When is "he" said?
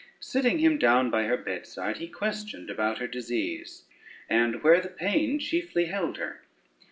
1.97-2.07